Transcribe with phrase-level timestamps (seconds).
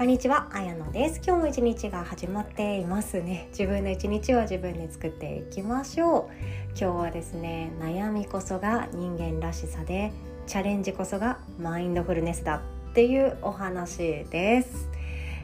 [0.00, 1.20] こんにちは、あやのです。
[1.22, 3.48] 今日も一日が始まっていますね。
[3.50, 6.24] 自分の一日は自分で作っていきましょう。
[6.70, 10.10] 今日はですね、悩みこそが人間らしさで、
[10.46, 14.88] チャレンジこそがマインドフルネスだっていうお話です。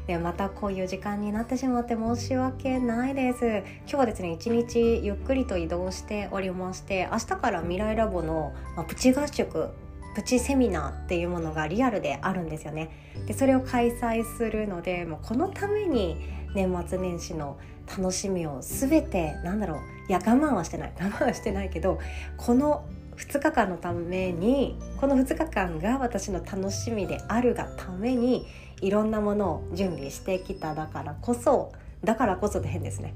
[0.06, 9.70] でまたこういう時間になってしまって申し訳ないです今日はですね一日ゆっくりと移動しておりまして明日から未来ラボの、まあ、プチ合宿
[10.16, 12.88] プチセミナーっていうものがリアルであるんですよね。
[13.26, 16.16] でそれを開催するのでもうこのために
[16.54, 19.78] 年末年始の楽しみを全てなんだろう
[20.08, 20.92] いや我慢はしてない。
[20.98, 21.98] 我慢はしてないけど
[22.38, 22.86] この
[23.18, 28.46] 2日間のためにこの2日間が私の楽しみであるがために
[28.80, 31.72] いろんなものを準備してきただからこそ
[32.06, 33.14] だからこそで変ですね。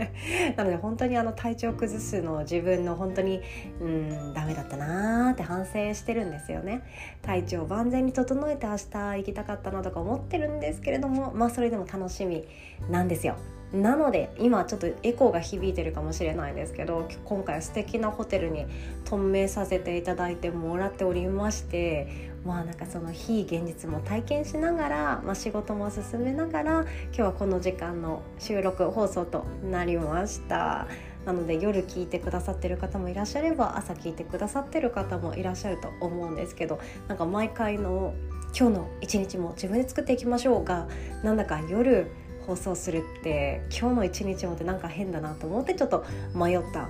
[0.56, 3.42] なので本当にあの体調崩すの自分の本当に
[3.80, 6.82] うんダメだったなーって反省してるんですよね。
[7.20, 12.44] 体調万全に整えて明日行きたかったなとか思ってるんですけれどもまあそれでも楽しみ
[12.90, 13.36] なんですよ。
[13.72, 18.66] なので今ちょっとエコーが響いてるかもしれないですけど今回は素敵なホテルに
[19.04, 30.86] 泊めさせていただいてもらっておりましてまあなんかその非現実も体験しながら、まあ、仕事も進めながら今日はこの時間の収録放送となりました
[31.26, 38.14] なので夜聞いてくださってる方もいらっしゃれば朝聞いてくださってる方もいらっしゃると思うんですけどなんか毎回の
[38.58, 40.88] 今日の一日も自分で作っていきましょうが
[41.22, 42.10] なんだか夜
[42.46, 46.04] 放送するって今日の一日もってなんか変だなと思ってちょっと
[46.34, 46.88] 迷った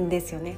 [0.00, 0.56] んですよね。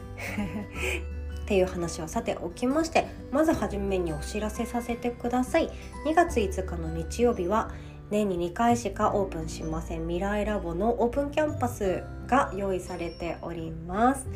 [1.49, 5.71] っていう話はさておきましてまずはじめにお知らせさせてください。
[6.05, 7.71] 2月5日の日曜日は
[8.11, 10.03] 年に2回しかオープンしません。
[10.03, 14.27] 未来ラボのオープンキャンパスが用意されております。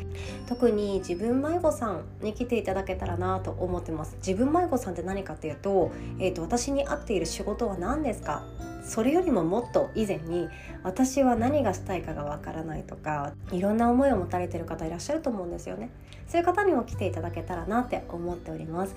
[0.47, 4.15] 特に自分迷子さんに来ていただけたらなと思ってます。
[4.17, 8.41] 自分迷子さんって何かっていうと,、えーと私に合っている仕事は何ですか？
[8.83, 10.49] それよりももっと以前に
[10.83, 15.89] 私は何がしたいかがわからないとかいろんな思いを持たれてる方いらっしゃると思うんですよね。
[16.27, 18.95] そういう方にも来ていただけたらなって思っております。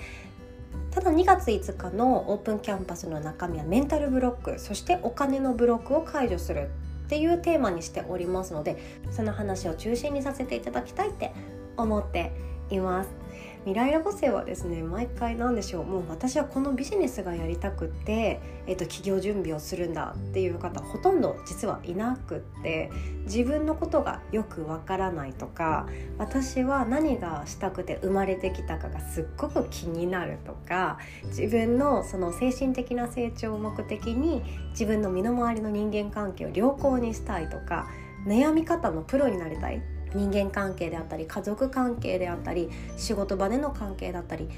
[0.90, 6.70] ただ2月5日のオープンキャンパスの中身はメンタルブロックそしてお金のブロックを解除する
[7.06, 8.76] っていうテーマにしておりますので
[9.10, 11.32] その話を中心にさせていただきたいって
[11.76, 12.32] 思って
[12.70, 13.25] います。
[13.66, 22.92] 未来ラボ生はですね毎回何でしょうもう私はこのビジネスがやりたくって、えーと、企業準備をするんだっていう方ほとんど実はいなくって
[23.24, 37.88] 自分のことがよくわからないとか私は何がしたくて生まれてきたかがすっごく気になるとか自分のその精神的な成長を目的に自分の身の回りの人間関係を良好にしたいとか
[38.28, 39.82] 悩み方のプロになりたい
[40.16, 44.48] 人間関係であったり家族関係であったり仕事場での関係だったり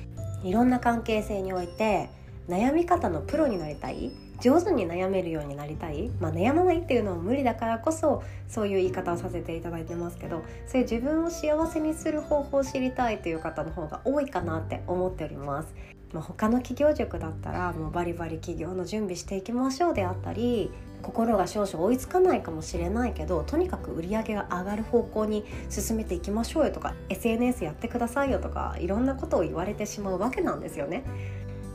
[0.45, 2.09] いろんな関係性において
[2.49, 4.11] 悩み方のプロになりたい
[4.41, 15.98] 上手に悩めるようになりたい、まあ、悩まないっていうのも無理だからこそそういう言い方をさせていただいてますけどそういう自分を幸せにする方法を知りたいという方の方が多いかなって思っております。
[16.13, 20.71] まあ、他の企業塾だったらもうバリバリ企業の準備していきましょうであったり
[21.03, 31.05] 心が少々追いつかないかもしれないけどとにかく売り上げが上がる方向に進めていきましょうよとか SNS やってくださいよとかいろんなことを言われてしまうわけなんですよね。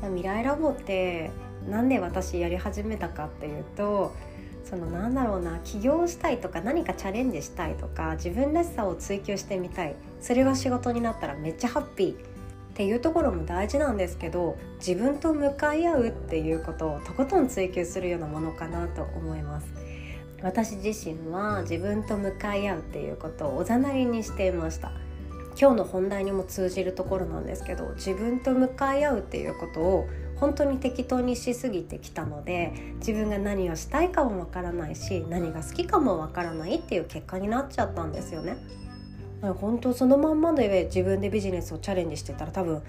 [0.01, 1.31] 未来ラボって
[1.69, 4.13] なんで私やり始めたかっていうと
[4.65, 12.32] そのなんだろうな起業したいとか何かチャレンジしたいとか自分らしさを追求してみたいそれが仕事になったらめっちゃハッピー
[12.73, 19.67] っていうところも大事なんですけど自分と向かい合うっていうことをとことん追求するようなものかなと思います
[20.41, 24.91] 私自身は自分と向かい合うっていうことをおざなりにしていました
[25.55, 38.57] 今日の本題にも通じるところなんですけど自分と向かい合うっていうことを本当に適当にしすぎてきたので自分が何をしたいかもわからないし何が好きかもわからないっていう結果になっちゃったんですよね。
[39.51, 42.83] 本当そのまんまで自分でビジネスをチャレンジしてたら多分好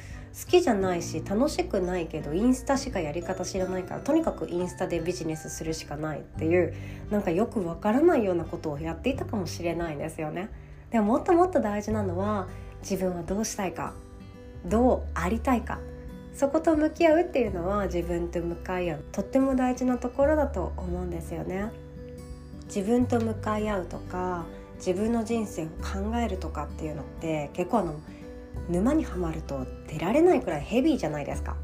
[0.49, 6.73] きじゃないし楽しくないけどインスタしかやり方知らないからとにかくインスタでビジネスするしかないっていう
[7.11, 10.49] なんかよくわからないようなことをやっていたかもしれないですよね。
[10.91, 12.47] でももっともっと大事なのは
[12.83, 13.95] 自分はどうしたいか
[14.65, 15.81] どうありたいか
[16.35, 21.71] そこと向き合うっていうのは自分と向かい合うとっても大事なところだと思うんですよね。
[22.67, 24.45] 自分と向かい合うとか
[24.87, 27.95] 自分の人生を考えるとかっていうのって結構あの
[28.69, 31.57] 沼にはまると出られないくらいヘビーじゃないですか。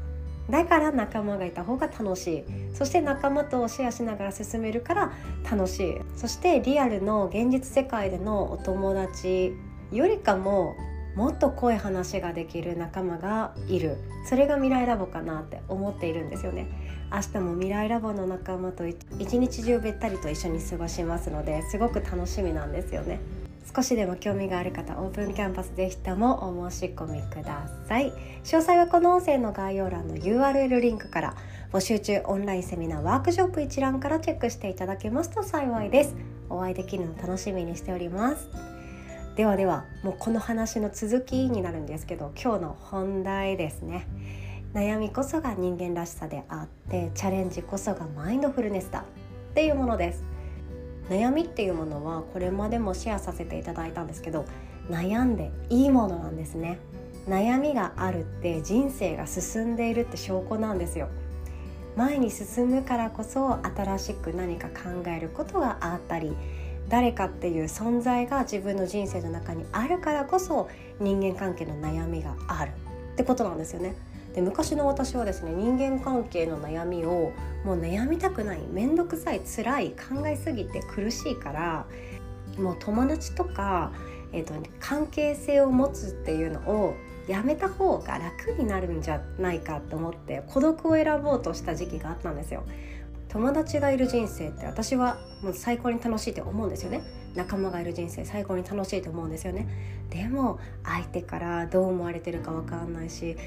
[0.49, 2.43] だから仲間がいた方が楽しい。
[2.73, 5.11] そして仲間とシェアしながら進めるから
[5.49, 5.93] 楽しい。
[6.15, 9.53] そしてリアルの現実世界でのお友達
[9.91, 10.75] よりかも
[11.15, 13.97] もっと濃い話ができる仲間がいる。
[14.25, 16.67] それが未来ラボかなって思っているんですよね。
[17.11, 23.19] 明日も未来ラボの仲間と一日中べったりと一緒に過ごしますのですごく楽しみなんですよね。
[23.75, 28.11] 少しでも興味がある方オープンキャンパスぜひともお申し込みください。
[28.43, 31.35] 詳細はこの音声の概要欄の URL リンクから
[31.71, 36.15] 募集中オンラインセミナーワークショップ一覧からチェックしていただけますと幸いです。
[36.49, 38.49] お会いできるの楽しみにしております。
[39.35, 44.05] ではではもうこの話の続きになるんですけど今日の本題ですね。
[44.73, 50.23] 悩みこそが人間らしさであってチャレンジこそがマインドフルネスだっていうものです。
[51.09, 54.45] 悩みっていうものはこれまでもシェアさせていただいたんですけど
[54.89, 56.79] 悩んでいいものなんですね。
[57.27, 61.07] 悩みがあるって人生が進んでいるって証拠なんですよ。
[61.95, 66.35] 前に進むからこそ新しく何か考えることがあったり
[66.91, 72.71] 誰かっていう存在が自分の人生の中にあるからこそ人間関係の悩みがある
[73.13, 73.95] ってことなんですよね。
[74.35, 77.31] で昔の私はですね人間関係の悩みを
[77.63, 81.85] もう悩みたくない面倒くさい辛い考えすぎて苦しいから
[82.57, 83.91] もう友達とか、
[84.33, 86.95] えーと、関係性を持つっていうのを
[87.27, 92.63] やめた方が楽になるんじゃないかと思って孤独を選ぼうとした時期があったんですよ。
[93.31, 97.01] 友達がいる人生って私はもう最高に楽しいって思うんですよね。
[97.33, 99.69] 仲間がいる人生最高に楽しいと思うんですよね。
[100.09, 103.37] でも相手からどう思われてるか分かんないし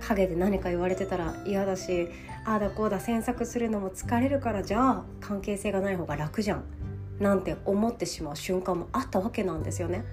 [0.00, 2.08] 陰で何か言われてたら嫌だし
[2.46, 6.64] ああだこうだ詮索するのも疲れるからじゃあ関係性がない方が楽じゃん。
[7.20, 10.06] なんて思ってしまう瞬間もあったわけなんですよね。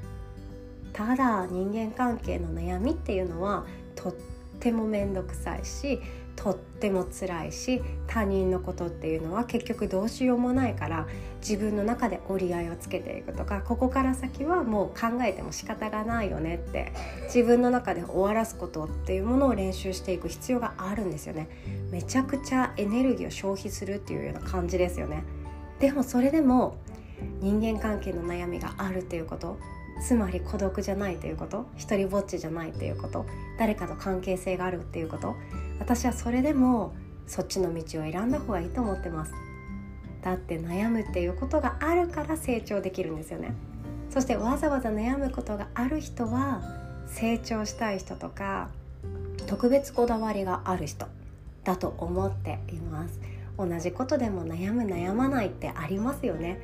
[0.91, 4.13] ただ人間関係の悩みっていうのはとっ
[4.59, 6.01] ても面倒くさいし
[6.41, 11.07] とっても辛いし他人のことっていうのは結局どうしようもないから
[11.39, 16.93] 自分の中で折り合いをつけていくとかここから先はもう考えても仕方がないよねって
[17.25, 21.47] 自分の中で終わらすことっていうものを練習していく必要があるんですよね。
[21.91, 25.23] めちゃくちゃエネルギーを消費するっていうような感じですよね。
[25.79, 26.77] でもそれでも
[27.39, 29.59] 人間関係の悩みがあるっていうこと
[30.01, 33.27] つまり孤独じゃないということ一りぼっちじゃないということ
[33.59, 35.35] 誰かと関係性があるっていうこと
[35.81, 36.93] 私はそれでも
[37.25, 39.33] そっちの道を選んだ方がいいと思ってます。
[40.21, 43.55] だって悩むっていうことがあるから成長できるんですよね。
[44.11, 46.61] そしてわざわざ悩むことがある人は
[47.07, 48.69] 成長したい人とか
[49.47, 51.07] 特別こだわりがある人
[51.63, 53.19] だと思っています。
[53.57, 56.59] 同じことでも悩む悩まないってありますよね。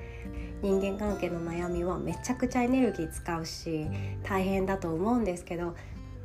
[0.61, 3.87] 人間関係の悩みはめちゃくちゃエネルギー使うし
[4.23, 5.75] 大変だと思うんですけど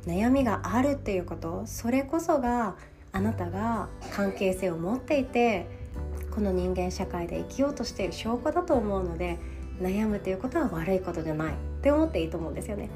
[0.05, 2.75] 悩みがあるっていうことそれこそが
[3.11, 5.67] あなたが関係性を持っていて
[6.31, 9.37] この人間社会で生きようとしている証拠だと思うので
[9.79, 12.89] 悩むということは悪いことじゃないって思っていいと思うんですよね。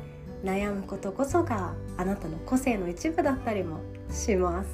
[0.44, 3.80] 悩むことこそがあなたの個性の一部だったりも
[4.12, 4.70] します。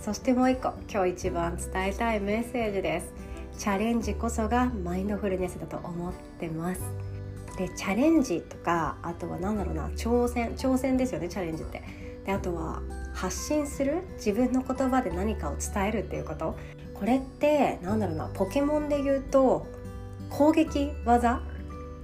[0.00, 3.12] そしてもう一個今日一番伝えたいメッセージです。
[3.58, 7.05] チャレンジこそがマインドフルネスだと思ってます。
[7.56, 11.82] でチャレンジとかあとは何だろうな挑戦挑戦ですよねチャレンジって。
[12.24, 12.82] であとは
[13.14, 16.56] 発信する自分の言葉で何かを伝えるっていうこと。
[16.94, 19.66] これってなんだろうなポケモンで言うと
[20.30, 21.42] 攻撃技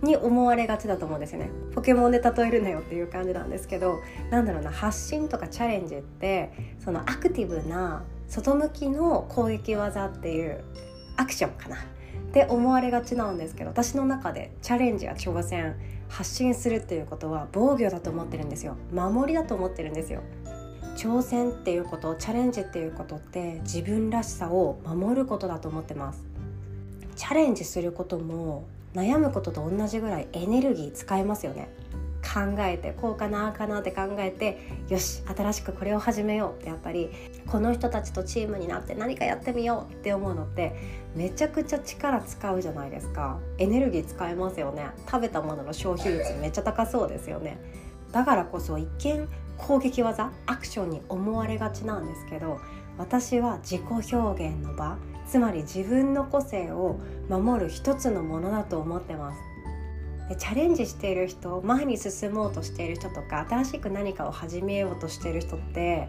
[0.03, 1.51] に思われがちだと思うんですよね。
[1.75, 4.01] ポケモンで例えるなよっていう感じなんですけど
[4.31, 10.63] なんだろうな発信とかチャレンジってそのアクティブな外向きの攻撃技っていう
[11.17, 11.79] アクションかな。
[12.33, 15.77] って思われがちなんですけど私の中でチャレンジや挑戦
[16.09, 18.77] 発信するっていうことは防御だと思ってるんですよ。
[18.91, 20.23] 守りだと思ってるんですよ。
[20.97, 26.25] 挑戦っていうことチャレンジっていうことって自分らしさを守ることだと思ってます。
[27.17, 31.69] チャレンジすることも悩むことと同じぐらいエネルギー使えますよね。
[32.33, 34.59] 考えてこうかなあかなって考えて
[34.89, 37.11] よし新しくこれを始めようってやっぱり
[37.47, 40.75] この人たちとチームになって何かやってみようって思うのって
[41.15, 43.39] めちゃくちゃ力使うじゃないですか。
[43.59, 44.87] エネルギー使えますよね。
[45.07, 47.59] 食べたものの消費率めっちゃ高そうですよね。
[48.13, 52.61] だからこそ一見攻撃技アクションに思われがちなんですけど
[52.99, 54.97] 私は自己表現の場
[55.27, 56.99] つまり自分の個性を
[57.29, 59.52] 守る一つのものだと思ってます。
[60.29, 66.09] でチャレンジしている人前に進もうとしている人とか新しく何かを始めようとしている人って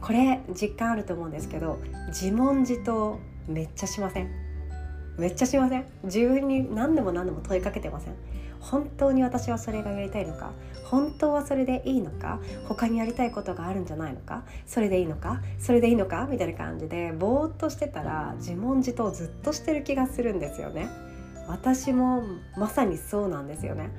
[0.00, 1.78] これ実感あると思うんですけど
[2.08, 4.30] 自問自答めっちゃしません？
[5.18, 5.86] めっちゃしません？
[6.04, 8.14] 自分に何でも何でも問いかけてません？
[8.60, 10.52] 本当に私はそれがやりたいのか？
[10.84, 12.40] 本当はそれでいいのか？
[12.68, 14.44] 他にやりたいことがあるんじゃないのか？
[14.66, 15.40] それでいいのか？
[15.58, 16.28] それでいいのか？
[16.30, 20.88] みたいな感じでぼーっとしてたら自問自答ずっとしてる気がするんですよね。
[21.48, 22.22] 私も
[22.56, 23.90] まさにそうなんですよね。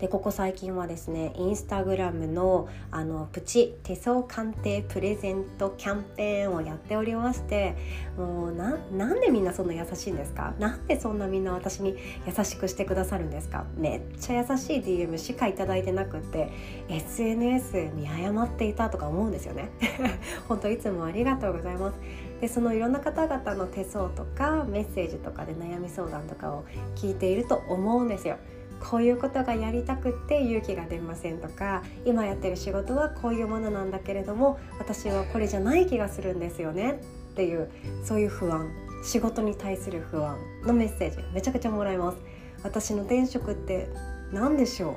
[0.00, 7.76] でここ最近はですねインスタグラムのあのプチ手相鑑定プレゼントキャンペーンをやっておりまして
[8.18, 10.52] もうななんでみんなそんな優しいんですか？
[10.58, 13.64] なんでそんなみんな私に優しくしてくださるんですか？
[13.76, 16.50] めっちゃ優しい DM しか頂いてなくって
[16.88, 19.70] SNS 見誤っていたとか思うんですよね。
[20.48, 21.98] 本当いつもありがとうございます。
[22.44, 28.36] でそのいろんな方々の手相とかメッセージとかで悩み相談とかを聞いていると思うんですよ。
[28.80, 37.00] こういうことがやりたくって勇気が出ませんとか今やってる仕事はこういうものなんだけれども私はこれじゃない気がするんですよね。
[37.32, 37.70] っていう
[38.04, 38.70] そういう不安。
[39.02, 40.36] 仕事に対する不安
[40.66, 41.24] のメッセージ。
[41.32, 42.18] めちゃくちゃもらいます。
[42.62, 43.88] 私の転職って
[44.34, 44.94] 何でしょう？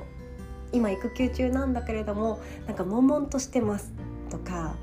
[0.72, 3.94] 今育休中なんだけれどもなんか悶々としてます
[4.28, 4.74] とか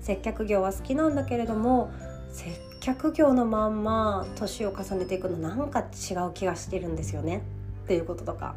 [0.00, 1.90] 接客業は好きなんだけれども
[2.30, 7.42] 接客業のまんま年を重ねていくのなんか違う気がしてるんですよね。
[7.84, 8.54] っていうこととか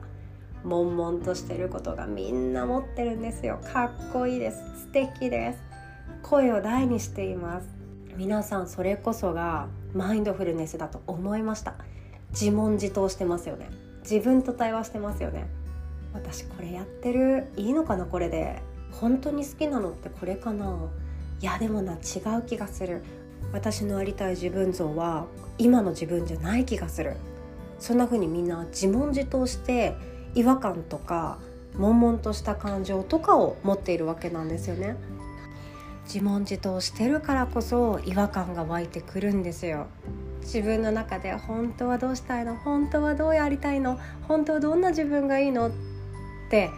[0.63, 3.59] 悶々としてることがみんな持ってるんですよ。
[3.73, 4.57] かっこいいです。
[4.81, 5.59] 素敵です。
[6.21, 7.67] 声を大にしています。
[8.15, 11.75] 皆さんそれこそがマインドフルネスだと思いました。
[12.31, 13.69] 自問自答してますよね。
[14.03, 15.47] 自分と対話してますよね。
[16.13, 17.47] 私これやってる？
[17.55, 18.05] いいのかな？
[18.05, 18.61] これで。
[18.91, 20.77] 本当に好きなのってこれかな？
[21.39, 21.95] いやでもな違
[22.37, 23.01] う気がする。
[23.53, 25.25] 私のありたい自分像は
[25.57, 27.15] 今の自分じゃない気がする。
[27.79, 29.95] そんな風にみんな自問自答して
[30.35, 31.39] 違和感とか
[31.75, 34.95] 悶々とした感情とかを持っているわけなんですよね。
[36.05, 39.87] 自問自答してるからこそ違和感が湧いてくるんですよ。
[40.41, 42.55] 自分の中で本当はどうしたいの？
[42.55, 43.99] 本当はどうやりたいの？
[44.27, 45.67] 本当はどんな自分がいいの？
[45.67, 45.71] っ
[46.49, 46.71] て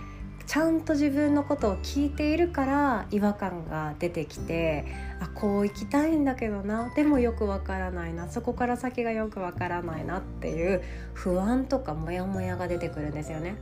[0.45, 4.85] ちゃんと自分のことを聞いているから違和感が出てきて
[5.19, 10.83] あこう行きたいんだけどなでもよくわからないなそこから先がよくわからないなっていう
[11.13, 13.55] 不安とかモヤモヤが出てくるんですよね。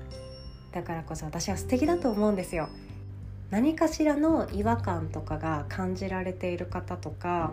[0.71, 2.69] だからこそ私は素敵だと思うんですよ。
[3.51, 7.51] 何かしらの違和感とかが感じられている方とか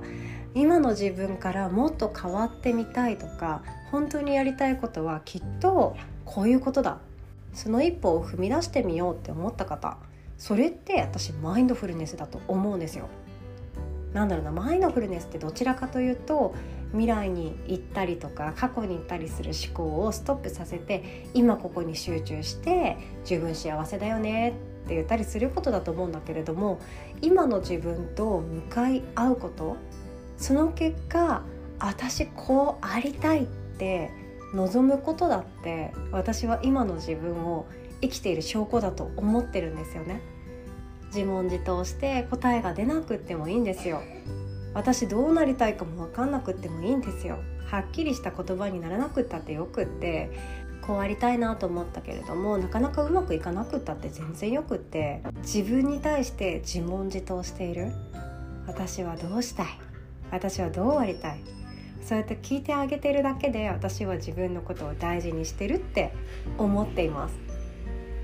[0.55, 6.99] 今の自分からもっと変わってみたいとか本当にやりたいことはきっとこういうことだ
[7.59, 9.99] その一歩を踏み出してみようって思った方
[10.37, 13.09] それって私マインドフルネスだと思うんですよ。
[14.13, 16.55] なんだろうなマインドフルネスってどちらかというと
[16.93, 24.51] 未来に行ったりとか過去に行ったりする思考をストップさせて今ここに集中して十分幸せだよね
[24.85, 26.81] って言ったりすることだと思うんだけれども
[27.21, 29.77] 今の自分と向かい合うこと
[30.39, 31.43] その結果
[31.79, 34.11] 私こうありたいって
[34.55, 37.67] 望むことだって私は今の自分を
[38.01, 40.21] 生きている証拠だと思ってるんですよね。
[41.07, 44.03] 自問自答して答えが出なくってもいいんですよ。
[44.75, 47.39] 私どうなりたいかも分かんなくってもいいんですよ。
[47.67, 50.31] はっきりした言葉にならなくったってよくって
[50.87, 57.91] こうありたいなと思ったけれどもなかなかうまくいかなくったって全然よくって自分に対して自問自答している。
[58.67, 59.67] 私はどうしたい？
[60.31, 61.41] 私はどうありたい？
[62.09, 66.15] そうやって聞いてあげてるだけで私は自分のことを大事にしてるって
[66.57, 67.35] 思っています。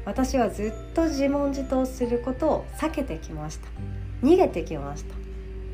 [0.07, 3.69] 私はずっと自問自答することを避けてきました。
[4.23, 5.15] 逃げてきました。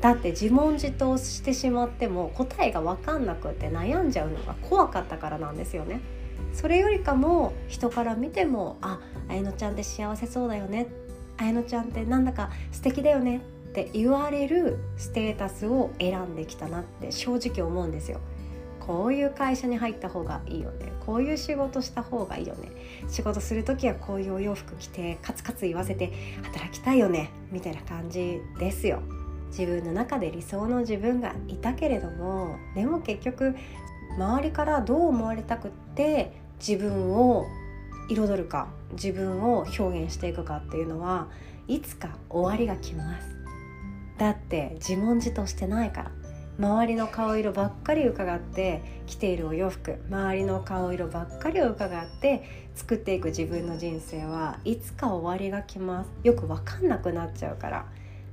[0.01, 6.01] だって自問自答してしまっても答えが分かんなくて悩んじゃうのが怖かったからなんですよね。
[6.51, 8.99] それよりかも人から見てもあ
[9.29, 10.87] 綾乃ちゃんって幸せそうだよね。
[11.37, 13.39] 綾乃ちゃんってなんだか素敵だよね。
[13.71, 18.19] って言われるステータスを選んできたなって正直思うんですよ。
[18.81, 20.91] こういう会社に入った方がいいよね。
[21.05, 22.69] こういう仕事した方がいいよね。
[23.07, 26.11] 仕事する時はこういうお洋服着てカツカツ言わせて
[26.43, 27.29] 働きたいよね。
[27.51, 29.01] みたいな感じですよ。
[29.51, 33.55] 自分の中で理想の自分がいたけれどもでも結局
[34.17, 37.45] 周りからどう思われたくって自分を
[38.09, 41.27] 彩るか自分を表現していくかっていうのは
[41.67, 43.40] いつか終わりが来ます。
[44.17, 46.11] だって自問自答してないから。
[46.59, 52.43] 周りの顔色ばっかり伺って着ているお洋服周りの顔色ばっかりを伺って
[52.75, 56.11] 作っていく自分の人生はいつか終わりが来ます。
[56.23, 57.85] よく分かんなくなっちゃうから。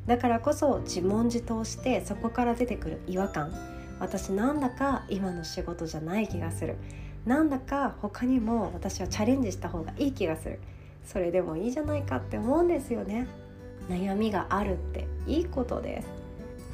[0.07, 3.53] だからこそ自問自答してそこから出てくる違和感。
[4.01, 6.77] 私なんだか今の仕事じゃない気がする。
[7.25, 10.61] なんだか他にも私はチャレンジした方がいい気がする。
[11.05, 13.27] それでもいいじゃないかって思うんですよね。
[13.89, 16.09] 悩みがあるっていいことです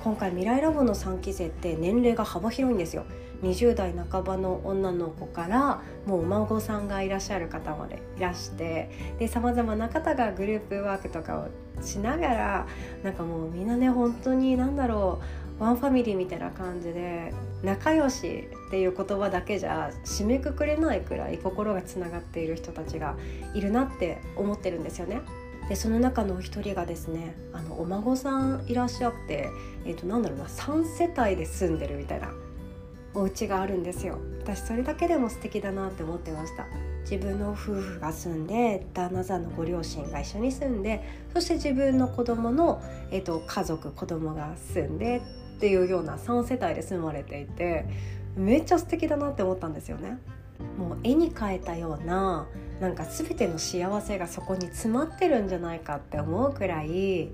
[0.03, 3.05] 今回未来ラボの3期生って年齢が幅広いんですよ
[3.43, 12.67] 20代半ばの女の子からもうお孫さんがいらっしゃる方までいらしてでさまざまな方がグループワークとかをしながら
[13.03, 15.21] なんかもうみんなね本当に何だろ
[15.59, 17.33] うワンファミリーみたいな感じで
[17.63, 23.17] 仲良しっていう言葉だけじゃ締めくくれないくらい心がつながっている人たちが
[23.55, 25.21] いるなって思ってるんですよね。
[25.69, 29.49] でその中のお一人がですねあのお孫さんいらっしゃって、
[29.85, 32.33] えー、となんだろうな3世帯で住んでるみたいな
[33.15, 36.67] お家があるんですよ私それだけでも素敵だなって思ってました
[37.03, 41.03] 自分の夫婦が住んで旦那さんのご両親が一緒に住んで
[41.33, 45.23] そして自分の子供の、えーと、家族子供が住んで
[45.57, 47.87] っていうような3世帯で住まれていて
[48.37, 50.19] めっちゃ素敵だなって思ったんですよね。
[50.79, 52.47] もう絵に描いたような
[52.81, 57.31] なんか全ての幸せがそこに詰まってるんじゃないかって思うくらいい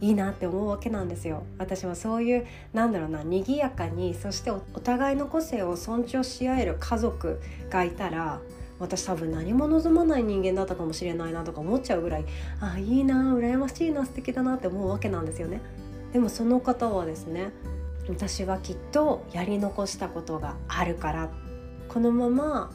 [0.00, 1.42] いなって思うわけなんですよ。
[1.58, 8.40] 私はそういうなんだろうな賑やかにそしてお互いの個性を尊重し合える家族がいたら
[8.78, 12.24] 私多分何も望まない人間だったかもしれないなとか思っちゃうぐらい
[12.60, 15.60] あいいな羨ましいな素敵だなって思うわけなんですよね。
[16.14, 17.52] でもその方はですね
[18.08, 21.28] 私はきっとやり残したことがあるから
[21.88, 22.72] このまま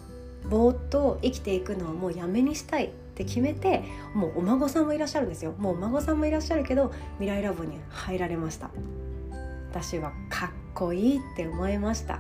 [0.50, 3.84] ぼーっと生きていくのはもうやめにしたいって決めて
[4.14, 5.54] もうお孫さんもいらっしゃるんですよ。
[5.58, 8.70] もうお孫さんもいらっしゃるけど未来ラボに入られました。
[9.72, 12.20] 私はかっこいいって思いました。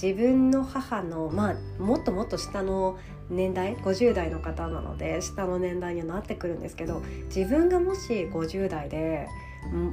[0.00, 2.98] 自分の母のまあもっともっと下の
[3.30, 7.02] 年代50代の方なので下の年代にはなってくるんですけど
[7.34, 9.26] 自分がもし50代で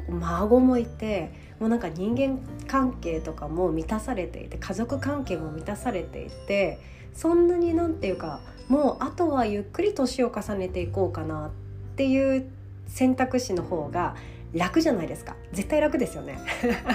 [0.10, 6.80] 孫もいてもうなんか人間関係とかも満たされていて家族関係も満たされていて
[7.13, 8.39] そんなになんていうか
[8.70, 11.51] もうあとはゆっくり年を重ねていこうかなっ
[11.96, 12.50] ていう
[12.88, 14.15] 選択肢の方が
[14.53, 15.36] 楽じゃないですか。
[15.51, 16.38] 絶対楽ですよね。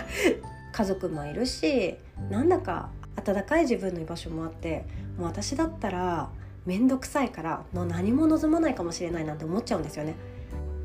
[0.72, 1.96] 家族もいるし
[2.30, 4.84] なんだか温かい自分の居場所もあって
[5.16, 6.30] もう私だったら
[6.66, 10.14] 面倒くさいからもう何も望まないかもしれないなんて思っちゃうんですよね。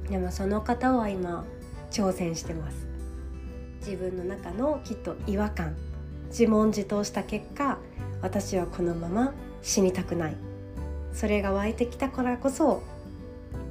[0.09, 1.45] でもその方は今
[1.91, 2.87] 挑戦してます。
[3.85, 5.75] 自分の中のきっと違和感
[6.29, 7.77] 自問自答した結果
[8.23, 10.35] 私はこのまま死にたくない。
[11.13, 12.81] それが湧いてきたからこそ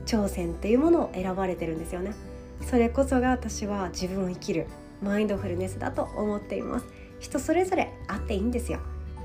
[0.07, 2.13] 挑戦っていうものを選ばれてるんですよね。
[2.61, 4.67] それこそが私は自分を生きる
[5.03, 6.87] マインドフルネスだと思っています。
[7.19, 8.79] 人それぞれあっていいんですよ。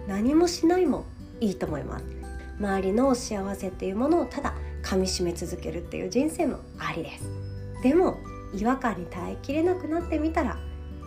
[0.08, 1.06] 何もしないも
[1.42, 2.06] いいと思います。
[2.60, 7.30] 周りの幸せっていうものをただ噛みしめ続けるっていう人生もありです。
[7.84, 8.18] でも
[8.56, 10.58] 違和感に耐えきれなくなってみたら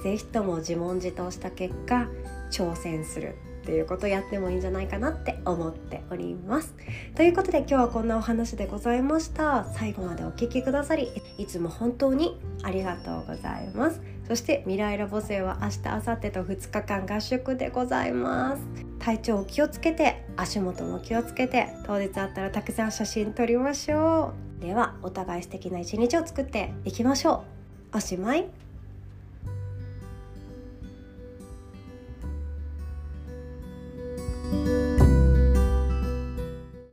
[0.04, 2.06] 是非とも自問自答した結果
[2.52, 3.34] 挑戦する。
[3.70, 6.74] っていうことをやってもいいんじゃないかなって思っております。
[7.14, 9.64] ということで今日はこんなお話でございました。
[9.74, 14.00] 最後までお聴きくださりいつも本当にありがとうございます。
[14.26, 18.62] そして未来ラボ生は明日明後日と2日間合宿でございます。
[18.98, 24.62] 体調を気をつけて足元も気をつけて当日あったらたくさん写真撮りましょう。
[24.64, 27.44] ではお互い素敵な一日を作っていきましょ
[27.92, 27.98] う。
[27.98, 28.48] おしまい。